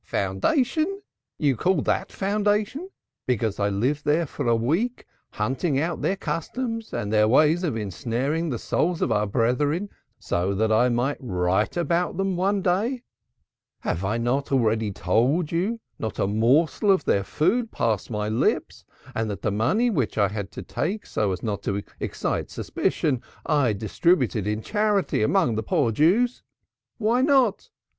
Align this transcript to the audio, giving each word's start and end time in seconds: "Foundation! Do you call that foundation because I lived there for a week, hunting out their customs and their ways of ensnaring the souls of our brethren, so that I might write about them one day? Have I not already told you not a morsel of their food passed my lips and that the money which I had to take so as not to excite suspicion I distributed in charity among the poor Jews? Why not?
"Foundation! 0.03 1.03
Do 1.39 1.45
you 1.45 1.55
call 1.55 1.83
that 1.83 2.11
foundation 2.11 2.89
because 3.27 3.59
I 3.59 3.69
lived 3.69 4.03
there 4.03 4.25
for 4.25 4.47
a 4.47 4.55
week, 4.55 5.05
hunting 5.33 5.79
out 5.79 6.01
their 6.01 6.15
customs 6.15 6.91
and 6.91 7.13
their 7.13 7.27
ways 7.27 7.63
of 7.63 7.77
ensnaring 7.77 8.49
the 8.49 8.57
souls 8.57 9.03
of 9.03 9.11
our 9.11 9.27
brethren, 9.27 9.91
so 10.17 10.55
that 10.55 10.71
I 10.71 10.89
might 10.89 11.19
write 11.19 11.77
about 11.77 12.17
them 12.17 12.35
one 12.35 12.63
day? 12.63 13.03
Have 13.81 14.03
I 14.03 14.17
not 14.17 14.51
already 14.51 14.91
told 14.91 15.51
you 15.51 15.79
not 15.99 16.17
a 16.17 16.25
morsel 16.25 16.89
of 16.91 17.05
their 17.05 17.23
food 17.23 17.71
passed 17.71 18.09
my 18.09 18.27
lips 18.27 18.83
and 19.13 19.29
that 19.29 19.43
the 19.43 19.51
money 19.51 19.91
which 19.91 20.17
I 20.17 20.29
had 20.29 20.49
to 20.53 20.63
take 20.63 21.05
so 21.05 21.31
as 21.31 21.43
not 21.43 21.61
to 21.61 21.83
excite 21.99 22.49
suspicion 22.49 23.21
I 23.45 23.73
distributed 23.73 24.47
in 24.47 24.63
charity 24.63 25.21
among 25.21 25.53
the 25.53 25.61
poor 25.61 25.91
Jews? 25.91 26.41
Why 26.97 27.21
not? 27.21 27.69